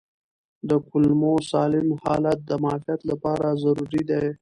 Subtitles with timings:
[0.69, 4.25] د کولمو سالم حالت د معافیت لپاره ضروري دی.